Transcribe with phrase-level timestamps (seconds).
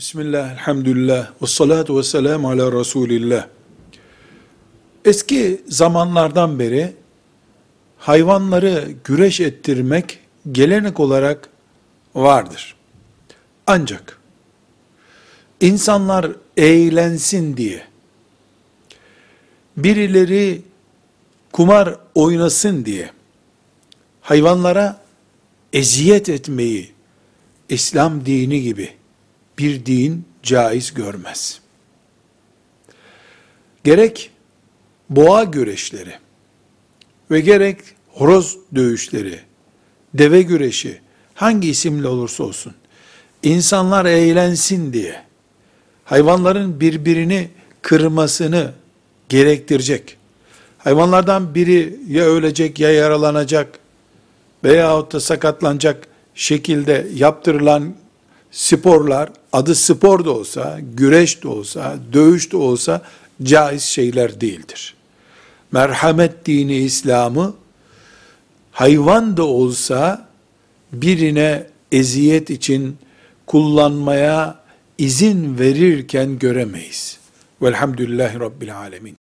[0.00, 3.46] Bismillah, elhamdülillah, ve salatu ve selamu ala Resulillah.
[5.04, 6.94] Eski zamanlardan beri
[7.98, 10.18] hayvanları güreş ettirmek
[10.52, 11.48] gelenek olarak
[12.14, 12.76] vardır.
[13.66, 14.18] Ancak
[15.60, 17.82] insanlar eğlensin diye,
[19.76, 20.62] birileri
[21.52, 23.10] kumar oynasın diye,
[24.20, 25.00] hayvanlara
[25.72, 26.92] eziyet etmeyi,
[27.68, 28.99] İslam dini gibi
[29.60, 31.60] bir din caiz görmez.
[33.84, 34.30] Gerek
[35.10, 36.14] boğa güreşleri
[37.30, 37.78] ve gerek
[38.08, 39.40] horoz dövüşleri,
[40.14, 41.00] deve güreşi,
[41.34, 42.74] hangi isimle olursa olsun,
[43.42, 45.22] insanlar eğlensin diye,
[46.04, 47.48] hayvanların birbirini
[47.82, 48.72] kırmasını
[49.28, 50.16] gerektirecek,
[50.78, 53.78] hayvanlardan biri ya ölecek ya yaralanacak
[54.64, 57.94] veyahut da sakatlanacak şekilde yaptırılan
[58.50, 63.02] sporlar, adı spor da olsa, güreş de olsa, dövüş de olsa,
[63.42, 64.94] caiz şeyler değildir.
[65.72, 67.54] Merhamet dini İslam'ı,
[68.72, 70.28] hayvan da olsa,
[70.92, 72.98] birine eziyet için
[73.46, 74.60] kullanmaya
[74.98, 77.18] izin verirken göremeyiz.
[77.62, 79.16] Velhamdülillahi Rabbil Alemin.